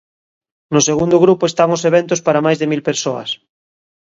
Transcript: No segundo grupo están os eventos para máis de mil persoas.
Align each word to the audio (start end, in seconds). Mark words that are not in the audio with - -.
No 0.73 0.81
segundo 0.89 1.17
grupo 1.25 1.43
están 1.47 1.69
os 1.75 1.85
eventos 1.89 2.19
para 2.25 2.43
máis 2.45 2.57
de 2.61 2.69
mil 2.71 2.81
persoas. 2.89 3.29